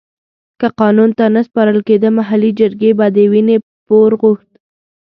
که 0.59 0.67
قانون 0.79 1.09
ته 1.17 1.25
نه 1.35 1.41
سپارل 1.47 1.79
کېده 1.87 2.09
محلي 2.19 2.51
جرګې 2.59 2.91
به 2.97 3.07
د 3.15 3.17
وينې 3.31 3.57
پور 3.85 4.09
غوښت. 4.21 4.49